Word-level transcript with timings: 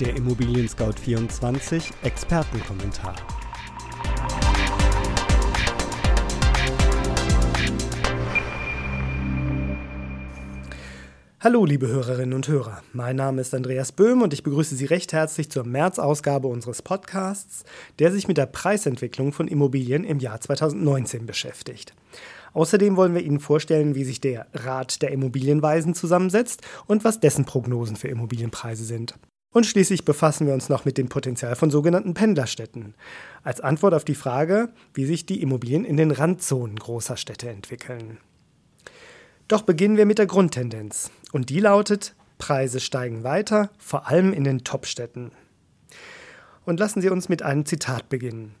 Der 0.00 0.14
Immobilien 0.14 0.68
Scout 0.68 0.92
24 1.02 1.90
Expertenkommentar. 2.04 3.16
Hallo, 11.40 11.64
liebe 11.64 11.88
Hörerinnen 11.88 12.34
und 12.34 12.46
Hörer. 12.46 12.80
Mein 12.92 13.16
Name 13.16 13.40
ist 13.40 13.52
Andreas 13.54 13.90
Böhm 13.90 14.22
und 14.22 14.32
ich 14.32 14.44
begrüße 14.44 14.76
Sie 14.76 14.84
recht 14.84 15.12
herzlich 15.12 15.50
zur 15.50 15.64
März-Ausgabe 15.64 16.46
unseres 16.46 16.80
Podcasts, 16.80 17.64
der 17.98 18.12
sich 18.12 18.28
mit 18.28 18.36
der 18.36 18.46
Preisentwicklung 18.46 19.32
von 19.32 19.48
Immobilien 19.48 20.04
im 20.04 20.20
Jahr 20.20 20.40
2019 20.40 21.26
beschäftigt. 21.26 21.92
Außerdem 22.52 22.96
wollen 22.96 23.14
wir 23.14 23.22
Ihnen 23.22 23.40
vorstellen, 23.40 23.96
wie 23.96 24.04
sich 24.04 24.20
der 24.20 24.46
Rat 24.54 25.02
der 25.02 25.10
Immobilienweisen 25.10 25.94
zusammensetzt 25.94 26.62
und 26.86 27.02
was 27.02 27.18
dessen 27.18 27.46
Prognosen 27.46 27.96
für 27.96 28.08
Immobilienpreise 28.08 28.84
sind. 28.84 29.16
Und 29.50 29.64
schließlich 29.64 30.04
befassen 30.04 30.46
wir 30.46 30.54
uns 30.54 30.68
noch 30.68 30.84
mit 30.84 30.98
dem 30.98 31.08
Potenzial 31.08 31.56
von 31.56 31.70
sogenannten 31.70 32.12
Pendlerstädten, 32.12 32.94
als 33.42 33.60
Antwort 33.60 33.94
auf 33.94 34.04
die 34.04 34.14
Frage, 34.14 34.68
wie 34.92 35.06
sich 35.06 35.24
die 35.24 35.40
Immobilien 35.40 35.84
in 35.84 35.96
den 35.96 36.10
Randzonen 36.10 36.76
großer 36.76 37.16
Städte 37.16 37.48
entwickeln. 37.48 38.18
Doch 39.48 39.62
beginnen 39.62 39.96
wir 39.96 40.04
mit 40.04 40.18
der 40.18 40.26
Grundtendenz. 40.26 41.10
Und 41.32 41.48
die 41.48 41.60
lautet, 41.60 42.14
Preise 42.36 42.80
steigen 42.80 43.24
weiter, 43.24 43.70
vor 43.78 44.06
allem 44.06 44.34
in 44.34 44.44
den 44.44 44.64
Topstädten. 44.64 45.32
Und 46.66 46.78
lassen 46.78 47.00
Sie 47.00 47.08
uns 47.08 47.30
mit 47.30 47.42
einem 47.42 47.64
Zitat 47.64 48.10
beginnen. 48.10 48.54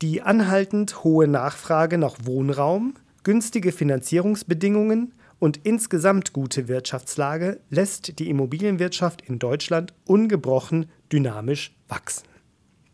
Die 0.00 0.22
anhaltend 0.22 1.04
hohe 1.04 1.28
Nachfrage 1.28 1.98
nach 1.98 2.16
Wohnraum, 2.22 2.94
günstige 3.24 3.72
Finanzierungsbedingungen 3.72 5.12
und 5.38 5.58
insgesamt 5.64 6.32
gute 6.32 6.68
Wirtschaftslage 6.68 7.60
lässt 7.70 8.18
die 8.18 8.28
Immobilienwirtschaft 8.28 9.22
in 9.22 9.38
Deutschland 9.38 9.94
ungebrochen 10.04 10.86
dynamisch 11.12 11.76
wachsen. 11.88 12.26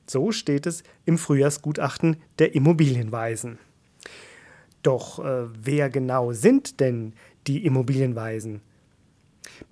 So 0.07 0.33
steht 0.33 0.67
es 0.67 0.83
im 1.07 1.17
Frühjahrsgutachten 1.17 2.19
der 2.39 2.55
Immobilienweisen. 2.55 3.59
Doch 4.83 5.25
äh, 5.25 5.47
wer 5.59 5.89
genau 5.89 6.33
sind 6.33 6.81
denn 6.81 7.15
die 7.47 7.65
Immobilienweisen? 7.65 8.61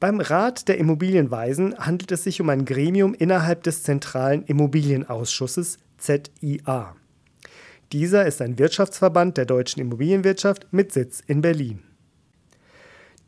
Beim 0.00 0.20
Rat 0.20 0.68
der 0.68 0.78
Immobilienweisen 0.78 1.76
handelt 1.78 2.12
es 2.12 2.24
sich 2.24 2.40
um 2.40 2.48
ein 2.48 2.64
Gremium 2.64 3.14
innerhalb 3.14 3.62
des 3.62 3.82
zentralen 3.82 4.42
Immobilienausschusses 4.44 5.78
ZIA. 5.98 6.96
Dieser 7.92 8.24
ist 8.26 8.40
ein 8.40 8.58
Wirtschaftsverband 8.58 9.36
der 9.36 9.44
deutschen 9.44 9.80
Immobilienwirtschaft 9.80 10.66
mit 10.70 10.92
Sitz 10.92 11.20
in 11.26 11.42
Berlin. 11.42 11.82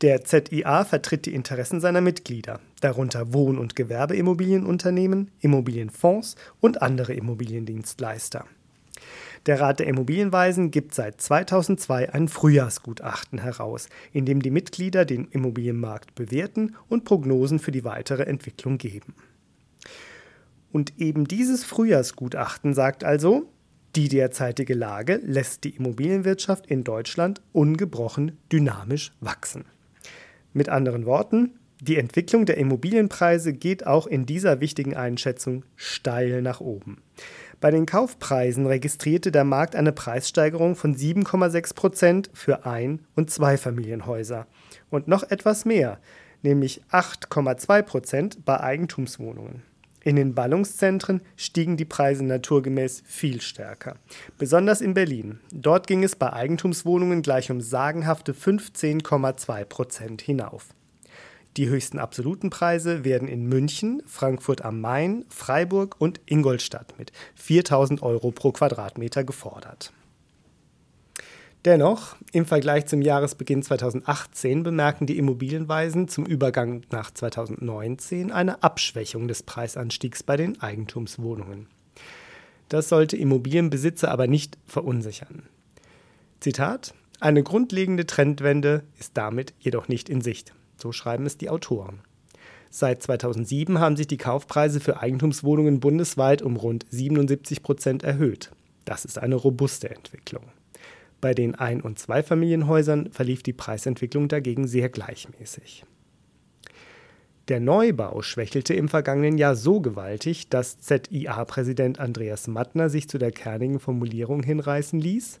Der 0.01 0.25
ZIA 0.25 0.83
vertritt 0.83 1.25
die 1.25 1.33
Interessen 1.33 1.79
seiner 1.79 2.01
Mitglieder, 2.01 2.59
darunter 2.81 3.33
Wohn- 3.33 3.57
und 3.57 3.77
Gewerbeimmobilienunternehmen, 3.77 5.31
Immobilienfonds 5.39 6.35
und 6.59 6.81
andere 6.81 7.13
Immobiliendienstleister. 7.13 8.45
Der 9.45 9.61
Rat 9.61 9.79
der 9.79 9.87
Immobilienweisen 9.87 10.69
gibt 10.71 10.93
seit 10.93 11.21
2002 11.21 12.11
ein 12.13 12.27
Frühjahrsgutachten 12.27 13.39
heraus, 13.39 13.87
in 14.11 14.25
dem 14.25 14.41
die 14.41 14.51
Mitglieder 14.51 15.05
den 15.05 15.29
Immobilienmarkt 15.29 16.13
bewerten 16.15 16.75
und 16.89 17.05
Prognosen 17.05 17.59
für 17.59 17.71
die 17.71 17.85
weitere 17.85 18.23
Entwicklung 18.23 18.77
geben. 18.77 19.15
Und 20.73 20.99
eben 20.99 21.25
dieses 21.25 21.63
Frühjahrsgutachten 21.63 22.73
sagt 22.73 23.05
also, 23.05 23.49
die 23.95 24.09
derzeitige 24.09 24.73
Lage 24.73 25.21
lässt 25.23 25.63
die 25.63 25.75
Immobilienwirtschaft 25.77 26.67
in 26.67 26.83
Deutschland 26.83 27.41
ungebrochen 27.53 28.37
dynamisch 28.51 29.13
wachsen. 29.21 29.63
Mit 30.55 30.69
anderen 30.69 31.05
Worten, 31.05 31.59
die 31.81 31.97
Entwicklung 31.97 32.45
der 32.45 32.55
Immobilienpreise 32.55 33.51
geht 33.51 33.85
auch 33.85 34.07
in 34.07 34.25
dieser 34.25 34.61
wichtigen 34.61 34.95
Einschätzung 34.95 35.65
steil 35.75 36.41
nach 36.41 36.61
oben. 36.61 37.01
Bei 37.59 37.71
den 37.71 37.85
Kaufpreisen 37.85 38.65
registrierte 38.65 39.33
der 39.33 39.43
Markt 39.43 39.75
eine 39.75 39.91
Preissteigerung 39.91 40.77
von 40.77 40.95
7,6 40.95 41.75
Prozent 41.75 42.29
für 42.31 42.65
Ein- 42.65 43.01
und 43.15 43.29
Zweifamilienhäuser 43.29 44.47
und 44.89 45.09
noch 45.09 45.29
etwas 45.29 45.65
mehr, 45.65 45.99
nämlich 46.41 46.81
8,2 46.89 47.81
Prozent 47.81 48.45
bei 48.45 48.57
Eigentumswohnungen. 48.57 49.61
In 50.05 50.17
den 50.17 50.35
Ballungszentren 50.35 51.21
stiegen 51.35 51.77
die 51.77 51.85
Preise 51.85 52.23
naturgemäß 52.23 53.01
viel 53.07 53.41
stärker. 53.41 53.95
Besonders 54.37 54.79
in 54.79 54.93
Berlin. 54.93 55.39
Dort 55.51 55.87
ging 55.87 56.03
es 56.03 56.15
bei 56.15 56.31
Eigentumswohnungen 56.31 57.23
gleich 57.23 57.49
um 57.49 57.59
sagenhafte 57.59 58.33
15,2 58.33 59.65
Prozent 59.65 60.21
hinauf. 60.21 60.67
Die 61.57 61.69
höchsten 61.69 61.97
absoluten 61.97 62.51
Preise 62.51 63.03
werden 63.03 63.27
in 63.27 63.47
München, 63.47 64.03
Frankfurt 64.05 64.63
am 64.63 64.79
Main, 64.79 65.25
Freiburg 65.29 65.95
und 65.97 66.21
Ingolstadt 66.27 66.93
mit 66.99 67.11
4000 67.33 68.03
Euro 68.03 68.29
pro 68.29 68.51
Quadratmeter 68.51 69.23
gefordert. 69.23 69.91
Dennoch, 71.65 72.15
im 72.31 72.45
Vergleich 72.45 72.85
zum 72.85 73.01
Jahresbeginn 73.01 73.63
2018 73.63 74.61
bemerken 74.61 75.07
die 75.07 75.17
Immobilienweisen 75.17 76.07
zum 76.07 76.27
Übergang 76.27 76.83
nach 76.91 77.09
2019 77.09 78.31
eine 78.31 78.61
Abschwächung 78.61 79.27
des 79.27 79.41
Preisanstiegs 79.41 80.21
bei 80.21 80.37
den 80.37 80.61
Eigentumswohnungen. 80.61 81.65
Das 82.69 82.87
sollte 82.87 83.17
Immobilienbesitzer 83.17 84.11
aber 84.11 84.27
nicht 84.27 84.59
verunsichern. 84.67 85.41
Zitat: 86.39 86.93
Eine 87.19 87.41
grundlegende 87.41 88.05
Trendwende 88.05 88.83
ist 88.99 89.17
damit 89.17 89.55
jedoch 89.59 89.87
nicht 89.87 90.07
in 90.07 90.21
Sicht. 90.21 90.53
So 90.77 90.91
schreiben 90.91 91.25
es 91.25 91.39
die 91.39 91.49
Autoren. 91.49 92.01
Seit 92.69 93.01
2007 93.01 93.79
haben 93.79 93.97
sich 93.97 94.05
die 94.05 94.17
Kaufpreise 94.17 94.79
für 94.79 94.99
Eigentumswohnungen 94.99 95.79
bundesweit 95.79 96.43
um 96.43 96.57
rund 96.57 96.85
77 96.91 97.63
Prozent 97.63 98.03
erhöht. 98.03 98.51
Das 98.83 99.03
ist 99.03 99.17
eine 99.17 99.33
robuste 99.33 99.89
Entwicklung. 99.89 100.43
Bei 101.25 101.33
den 101.33 101.55
Ein- 101.55 101.81
und 101.81 101.97
Zweifamilienhäusern 101.97 103.11
verlief 103.11 103.41
die 103.41 103.51
Preisentwicklung 103.51 104.27
dagegen 104.27 104.67
sehr 104.67 104.89
gleichmäßig. 104.89 105.83
Der 107.47 107.59
Neubau 107.59 108.21
schwächelte 108.21 108.75
im 108.75 108.87
vergangenen 108.87 109.39
Jahr 109.39 109.55
so 109.55 109.81
gewaltig, 109.81 110.49
dass 110.49 110.79
ZIA-Präsident 110.81 111.99
Andreas 111.99 112.45
Mattner 112.45 112.91
sich 112.91 113.09
zu 113.09 113.17
der 113.17 113.31
kernigen 113.31 113.79
Formulierung 113.79 114.43
hinreißen 114.43 114.99
ließ: 114.99 115.39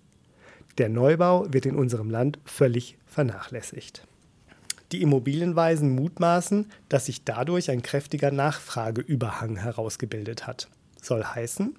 Der 0.79 0.89
Neubau 0.89 1.45
wird 1.53 1.67
in 1.67 1.75
unserem 1.75 2.09
Land 2.09 2.39
völlig 2.45 2.97
vernachlässigt. 3.05 4.07
Die 4.91 5.03
Immobilienweisen 5.03 5.93
mutmaßen, 5.93 6.65
dass 6.89 7.05
sich 7.05 7.25
dadurch 7.25 7.69
ein 7.69 7.83
kräftiger 7.83 8.31
Nachfrageüberhang 8.31 9.57
herausgebildet 9.57 10.47
hat. 10.47 10.67
Soll 10.99 11.23
heißen, 11.23 11.75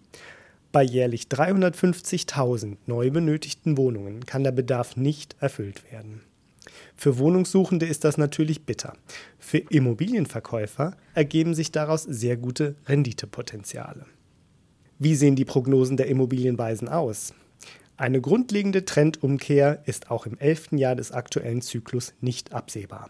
bei 0.77 0.83
jährlich 0.83 1.29
350.000 1.31 2.77
neu 2.85 3.11
benötigten 3.11 3.79
Wohnungen 3.79 4.27
kann 4.27 4.45
der 4.45 4.53
Bedarf 4.53 4.95
nicht 4.95 5.35
erfüllt 5.41 5.91
werden. 5.91 6.21
Für 6.95 7.17
Wohnungssuchende 7.17 7.87
ist 7.87 8.05
das 8.05 8.19
natürlich 8.19 8.67
bitter. 8.67 8.93
Für 9.39 9.57
Immobilienverkäufer 9.57 10.95
ergeben 11.15 11.55
sich 11.55 11.73
daraus 11.73 12.03
sehr 12.03 12.37
gute 12.37 12.75
Renditepotenziale. 12.85 14.05
Wie 14.99 15.15
sehen 15.15 15.35
die 15.35 15.47
Prognosen 15.47 15.97
der 15.97 16.09
Immobilienweisen 16.09 16.91
aus? 16.91 17.33
Eine 17.97 18.21
grundlegende 18.21 18.85
Trendumkehr 18.85 19.83
ist 19.87 20.11
auch 20.11 20.27
im 20.27 20.37
elften 20.37 20.77
Jahr 20.77 20.95
des 20.95 21.11
aktuellen 21.11 21.63
Zyklus 21.63 22.13
nicht 22.21 22.53
absehbar. 22.53 23.09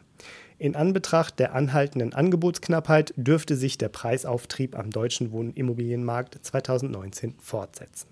In 0.59 0.75
Anbetracht 0.75 1.39
der 1.39 1.55
anhaltenden 1.55 2.15
Angebotsknappheit 2.15 3.13
dürfte 3.17 3.57
sich 3.57 3.77
der 3.77 3.91
Preisauftrieb 3.91 4.79
am 4.79 4.91
deutschen 4.91 5.31
Wohnimmobilienmarkt 5.31 6.39
2019 6.41 7.35
fortsetzen. 7.39 8.09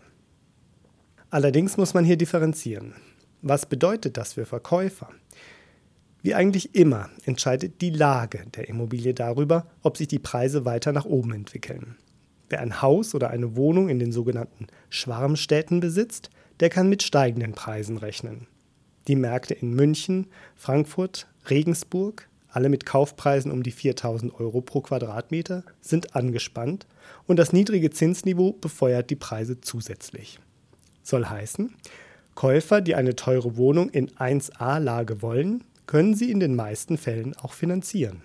Allerdings 1.31 1.79
muss 1.79 1.95
man 1.95 2.05
hier 2.05 2.19
differenzieren. 2.19 2.95
Was 3.41 3.65
bedeutet 3.65 4.19
das 4.19 4.35
für 4.35 4.45
Verkäufer? 4.45 5.09
Wie 6.21 6.35
eigentlich 6.35 6.75
immer 6.75 7.09
entscheidet 7.25 7.81
die 7.81 7.91
Lage 7.91 8.45
der 8.55 8.69
Immobilie 8.69 9.15
darüber, 9.15 9.67
ob 9.83 9.97
sich 9.97 10.09
die 10.09 10.19
Preise 10.19 10.67
weiter 10.67 10.93
nach 10.93 11.07
oben 11.07 11.33
entwickeln. 11.33 11.97
Wer 12.51 12.61
ein 12.61 12.83
Haus 12.83 13.15
oder 13.15 13.31
eine 13.31 13.57
Wohnung 13.57 13.89
in 13.89 13.99
den 13.99 14.13
sogenannten 14.13 14.67
Schwarmstädten 14.91 15.81
besitzt, 15.81 16.29
der 16.61 16.69
kann 16.69 16.91
mit 16.91 17.03
steigenden 17.03 17.53
Preisen 17.53 17.97
rechnen. 17.97 18.47
Die 19.09 19.17
Märkte 19.17 19.55
in 19.55 19.75
München, 19.75 20.27
Frankfurt, 20.55 21.27
Regensburg, 21.51 22.29
alle 22.55 22.69
mit 22.69 22.87
Kaufpreisen 22.87 23.51
um 23.51 23.63
die 23.63 23.71
4000 23.71 24.39
Euro 24.39 24.61
pro 24.61 24.81
Quadratmeter, 24.81 25.65
sind 25.81 26.15
angespannt 26.15 26.87
und 27.27 27.39
das 27.39 27.53
niedrige 27.53 27.91
Zinsniveau 27.91 28.53
befeuert 28.53 29.11
die 29.11 29.17
Preise 29.17 29.61
zusätzlich. 29.61 30.39
Soll 31.03 31.27
heißen, 31.27 31.75
Käufer, 32.35 32.81
die 32.81 32.95
eine 32.95 33.17
teure 33.17 33.57
Wohnung 33.57 33.91
in 33.91 34.11
1a-Lage 34.11 35.23
wollen, 35.23 35.65
können 35.87 36.15
sie 36.15 36.31
in 36.31 36.41
den 36.41 36.55
meisten 36.57 36.97
Fällen 36.97 37.35
auch 37.37 37.53
finanzieren. 37.53 38.23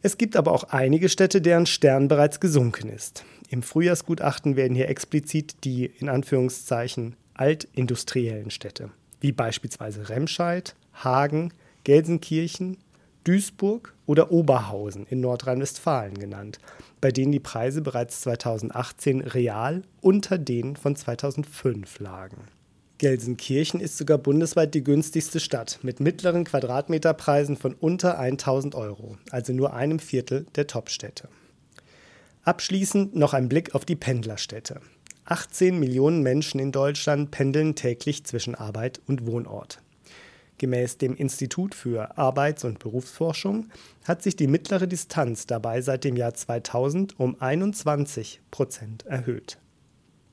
Es 0.00 0.16
gibt 0.16 0.36
aber 0.36 0.52
auch 0.52 0.64
einige 0.64 1.08
Städte, 1.08 1.40
deren 1.40 1.66
Stern 1.66 2.08
bereits 2.08 2.40
gesunken 2.40 2.88
ist. 2.88 3.24
Im 3.48 3.62
Frühjahrsgutachten 3.62 4.56
werden 4.56 4.74
hier 4.74 4.88
explizit 4.88 5.64
die 5.64 5.86
in 5.86 6.08
Anführungszeichen 6.08 7.16
altindustriellen 7.34 8.50
Städte, 8.50 8.90
wie 9.20 9.32
beispielsweise 9.32 10.08
Remscheid, 10.08 10.74
Hagen, 10.92 11.52
Gelsenkirchen, 11.88 12.76
Duisburg 13.24 13.94
oder 14.04 14.30
Oberhausen 14.30 15.06
in 15.06 15.22
Nordrhein-Westfalen 15.22 16.18
genannt, 16.18 16.58
bei 17.00 17.10
denen 17.10 17.32
die 17.32 17.40
Preise 17.40 17.80
bereits 17.80 18.20
2018 18.20 19.22
real 19.22 19.80
unter 20.02 20.36
denen 20.36 20.76
von 20.76 20.96
2005 20.96 21.98
lagen. 22.00 22.44
Gelsenkirchen 22.98 23.80
ist 23.80 23.96
sogar 23.96 24.18
bundesweit 24.18 24.74
die 24.74 24.84
günstigste 24.84 25.40
Stadt 25.40 25.78
mit 25.80 25.98
mittleren 25.98 26.44
Quadratmeterpreisen 26.44 27.56
von 27.56 27.72
unter 27.72 28.18
1000 28.18 28.74
Euro, 28.74 29.16
also 29.30 29.54
nur 29.54 29.72
einem 29.72 29.98
Viertel 29.98 30.44
der 30.56 30.66
Topstädte. 30.66 31.30
Abschließend 32.42 33.16
noch 33.16 33.32
ein 33.32 33.48
Blick 33.48 33.74
auf 33.74 33.86
die 33.86 33.96
Pendlerstädte. 33.96 34.82
18 35.24 35.80
Millionen 35.80 36.22
Menschen 36.22 36.60
in 36.60 36.70
Deutschland 36.70 37.30
pendeln 37.30 37.76
täglich 37.76 38.24
zwischen 38.24 38.54
Arbeit 38.54 39.00
und 39.06 39.26
Wohnort. 39.26 39.80
Gemäß 40.58 40.98
dem 40.98 41.14
Institut 41.14 41.74
für 41.74 42.18
Arbeits- 42.18 42.64
und 42.64 42.80
Berufsforschung 42.80 43.68
hat 44.04 44.22
sich 44.22 44.34
die 44.34 44.48
mittlere 44.48 44.88
Distanz 44.88 45.46
dabei 45.46 45.80
seit 45.80 46.02
dem 46.02 46.16
Jahr 46.16 46.34
2000 46.34 47.18
um 47.18 47.40
21 47.40 48.40
Prozent 48.50 49.06
erhöht. 49.06 49.58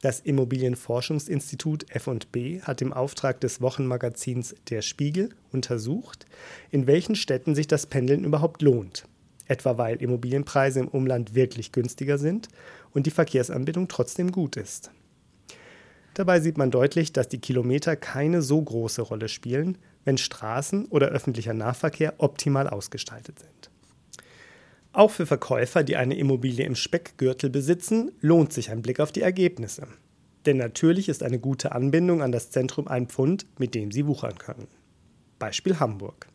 Das 0.01 0.19
Immobilienforschungsinstitut 0.19 1.89
F&B 1.89 2.61
hat 2.61 2.81
im 2.81 2.91
Auftrag 2.91 3.39
des 3.39 3.61
Wochenmagazins 3.61 4.55
Der 4.69 4.81
Spiegel 4.81 5.29
untersucht, 5.51 6.25
in 6.69 6.85
welchen 6.87 7.15
Städten 7.15 7.55
sich 7.55 7.67
das 7.67 7.85
Pendeln 7.85 8.23
überhaupt 8.23 8.61
lohnt. 8.61 9.07
Etwa 9.47 9.77
weil 9.77 9.97
Immobilienpreise 9.97 10.79
im 10.79 10.87
Umland 10.87 11.35
wirklich 11.35 11.71
günstiger 11.71 12.17
sind 12.17 12.49
und 12.93 13.05
die 13.05 13.11
Verkehrsanbindung 13.11 13.87
trotzdem 13.87 14.31
gut 14.31 14.57
ist. 14.57 14.91
Dabei 16.15 16.39
sieht 16.39 16.57
man 16.57 16.71
deutlich, 16.71 17.11
dass 17.11 17.27
die 17.27 17.41
Kilometer 17.41 17.95
keine 17.95 18.41
so 18.41 18.61
große 18.61 19.01
Rolle 19.01 19.27
spielen, 19.27 19.77
wenn 20.05 20.17
Straßen 20.17 20.85
oder 20.85 21.07
öffentlicher 21.07 21.53
Nahverkehr 21.53 22.15
optimal 22.19 22.69
ausgestaltet 22.69 23.39
sind. 23.39 23.69
Auch 24.93 25.11
für 25.11 25.25
Verkäufer, 25.25 25.83
die 25.83 25.97
eine 25.97 26.15
Immobilie 26.15 26.65
im 26.65 26.75
Speckgürtel 26.75 27.49
besitzen, 27.49 28.13
lohnt 28.21 28.53
sich 28.53 28.71
ein 28.71 28.81
Blick 28.81 29.01
auf 29.01 29.11
die 29.11 29.21
Ergebnisse. 29.21 29.87
Denn 30.45 30.55
natürlich 30.55 31.09
ist 31.09 31.21
eine 31.21 31.39
gute 31.39 31.73
Anbindung 31.73 32.21
an 32.21 32.31
das 32.31 32.49
Zentrum 32.49 32.87
ein 32.87 33.07
Pfund, 33.07 33.45
mit 33.57 33.75
dem 33.75 33.91
sie 33.91 34.07
wuchern 34.07 34.37
können. 34.37 34.67
Beispiel 35.37 35.79
Hamburg. 35.79 36.27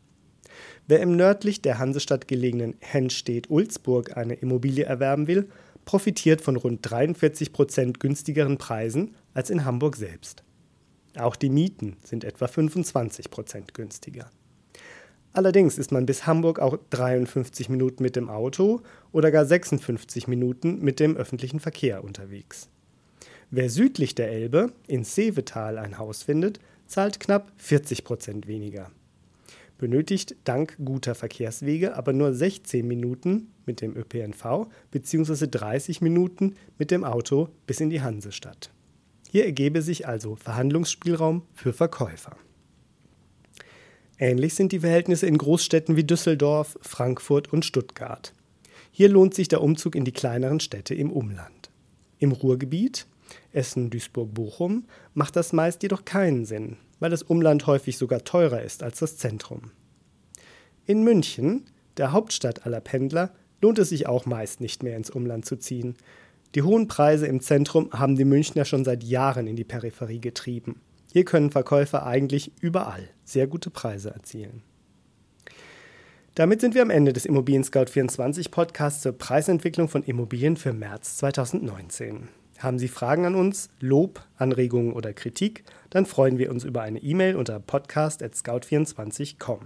Wer 0.87 1.01
im 1.01 1.17
nördlich 1.17 1.63
der 1.63 1.79
Hansestadt 1.79 2.29
gelegenen 2.29 2.75
Hennstedt-Ulzburg 2.81 4.17
eine 4.17 4.35
Immobilie 4.35 4.85
erwerben 4.85 5.27
will, 5.27 5.49
profitiert 5.85 6.41
von 6.43 6.57
rund 6.57 6.81
43 6.83 7.53
Prozent 7.53 8.01
günstigeren 8.01 8.59
Preisen 8.59 9.15
als 9.33 9.51
in 9.51 9.65
Hamburg 9.65 9.97
selbst. 9.97 10.43
Auch 11.17 11.37
die 11.37 11.51
Mieten 11.51 11.97
sind 12.05 12.25
etwa 12.25 12.47
25 12.47 13.31
Prozent 13.31 13.75
günstiger. 13.75 14.31
Allerdings 15.33 15.79
ist 15.79 15.93
man 15.93 16.07
bis 16.07 16.27
Hamburg 16.27 16.59
auch 16.59 16.79
53 16.91 17.69
Minuten 17.69 18.03
mit 18.03 18.17
dem 18.17 18.29
Auto 18.29 18.81
oder 19.13 19.31
gar 19.31 19.45
56 19.45 20.27
Minuten 20.27 20.81
mit 20.81 20.99
dem 20.99 21.17
öffentlichen 21.17 21.61
Verkehr 21.61 22.03
unterwegs. 22.03 22.69
Wer 23.51 23.71
südlich 23.71 24.15
der 24.15 24.31
Elbe 24.31 24.73
in 24.87 25.05
Seevetal 25.05 25.79
ein 25.79 25.99
Haus 25.99 26.23
findet, 26.23 26.61
zahlt 26.87 27.21
knapp 27.21 27.53
40 27.57 28.05
Prozent 28.05 28.47
weniger. 28.47 28.91
Benötigt 29.79 30.37
dank 30.45 30.77
guter 30.85 31.15
Verkehrswege 31.15 31.97
aber 31.97 32.13
nur 32.13 32.35
16 32.35 32.87
Minuten 32.87 33.51
mit 33.67 33.81
dem 33.81 33.97
ÖPNV 33.97 34.69
bzw. 34.91 35.47
30 35.47 36.01
Minuten 36.01 36.57
mit 36.77 36.91
dem 36.91 37.03
Auto 37.03 37.49
bis 37.67 37.81
in 37.81 37.91
die 37.91 38.03
Hansestadt. 38.03 38.71
Hier 39.31 39.45
ergebe 39.45 39.81
sich 39.81 40.09
also 40.09 40.35
Verhandlungsspielraum 40.35 41.43
für 41.55 41.73
Verkäufer. 41.73 42.37
Ähnlich 44.19 44.55
sind 44.55 44.73
die 44.73 44.81
Verhältnisse 44.81 45.29
in 45.29 45.39
Großstädten 45.39 45.95
wie 45.95 46.03
Düsseldorf, 46.03 46.77
Frankfurt 46.83 47.53
und 47.53 47.65
Stuttgart. 47.65 48.35
Hier 48.91 49.09
lohnt 49.09 49.35
sich 49.35 49.47
der 49.47 49.63
Umzug 49.63 49.95
in 49.95 50.05
die 50.05 50.11
kleineren 50.11 50.59
Städte 50.59 50.97
im 50.97 51.13
Umland. 51.13 51.71
Im 52.19 52.33
Ruhrgebiet, 52.33 53.07
Essen, 53.53 53.89
Duisburg, 53.89 54.35
Bochum, 54.35 54.87
macht 55.15 55.37
das 55.37 55.53
meist 55.53 55.85
jedoch 55.85 56.05
keinen 56.05 56.45
Sinn, 56.45 56.77
weil 56.99 57.11
das 57.11 57.23
Umland 57.23 57.69
häufig 57.69 57.99
sogar 57.99 58.25
teurer 58.25 58.63
ist 58.63 58.83
als 58.83 58.99
das 58.99 59.17
Zentrum. 59.17 59.71
In 60.87 61.05
München, 61.05 61.67
der 61.99 62.11
Hauptstadt 62.11 62.67
aller 62.67 62.81
Pendler, 62.81 63.33
lohnt 63.63 63.79
es 63.79 63.91
sich 63.91 64.09
auch 64.09 64.27
meist 64.27 64.61
nicht 64.61 64.83
mehr 64.83 64.97
ins 64.97 65.11
Umland 65.11 65.45
zu 65.45 65.55
ziehen, 65.55 65.95
die 66.55 66.63
hohen 66.63 66.89
Preise 66.89 67.27
im 67.27 67.41
Zentrum 67.41 67.91
haben 67.93 68.17
die 68.17 68.25
Münchner 68.25 68.65
schon 68.65 68.85
seit 68.85 69.05
Jahren 69.05 69.47
in 69.47 69.57
die 69.57 69.65
Peripherie 69.65 70.21
getrieben. 70.21 70.81
Hier 71.13 71.25
können 71.25 71.51
Verkäufer 71.51 72.07
eigentlich 72.07 72.53
überall 72.61 73.09
sehr 73.25 73.47
gute 73.47 73.71
Preise 73.71 74.11
erzielen. 74.11 74.63
Damit 76.35 76.61
sind 76.61 76.75
wir 76.75 76.83
am 76.83 76.91
Ende 76.91 77.13
des 77.13 77.27
Immobilien 77.27 77.65
Scout 77.65 77.87
24 77.87 78.51
Podcasts 78.51 79.03
zur 79.03 79.13
Preisentwicklung 79.13 79.89
von 79.89 80.05
Immobilien 80.05 80.57
für 80.57 80.73
März 80.73 81.17
2019. 81.19 82.29
Haben 82.59 82.79
Sie 82.79 82.89
Fragen 82.89 83.27
an 83.27 83.35
uns, 83.35 83.69
Lob, 83.81 84.23
Anregungen 84.37 84.93
oder 84.93 85.13
Kritik, 85.13 85.65
dann 85.91 86.07
freuen 86.07 86.39
wir 86.39 86.51
uns 86.51 86.65
über 86.65 86.83
eine 86.83 87.01
E-Mail 87.01 87.37
unter 87.37 87.59
podcast.scout24.com. 87.59 89.61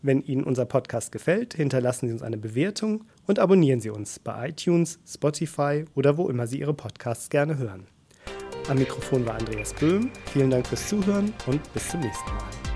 Wenn 0.00 0.22
Ihnen 0.22 0.44
unser 0.44 0.64
Podcast 0.64 1.10
gefällt, 1.10 1.54
hinterlassen 1.54 2.06
Sie 2.06 2.12
uns 2.12 2.22
eine 2.22 2.38
Bewertung 2.38 3.04
und 3.26 3.38
abonnieren 3.38 3.80
Sie 3.80 3.90
uns 3.90 4.18
bei 4.18 4.50
iTunes, 4.50 5.00
Spotify 5.06 5.84
oder 5.94 6.16
wo 6.16 6.28
immer 6.28 6.46
Sie 6.46 6.60
Ihre 6.60 6.74
Podcasts 6.74 7.30
gerne 7.30 7.58
hören. 7.58 7.86
Am 8.68 8.78
Mikrofon 8.78 9.26
war 9.26 9.34
Andreas 9.34 9.74
Böhm. 9.74 10.10
Vielen 10.32 10.50
Dank 10.50 10.66
fürs 10.66 10.88
Zuhören 10.88 11.32
und 11.46 11.72
bis 11.72 11.88
zum 11.88 12.00
nächsten 12.00 12.30
Mal. 12.30 12.67